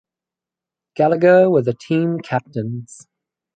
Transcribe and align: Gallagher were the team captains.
Gallagher 0.95 1.47
were 1.51 1.61
the 1.61 1.75
team 1.75 2.21
captains. 2.21 3.05